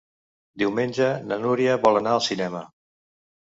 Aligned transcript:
Diumenge 0.63 1.09
na 1.33 1.39
Núria 1.45 1.77
vol 1.85 2.01
anar 2.01 2.17
al 2.17 2.25
cinema. 2.31 2.65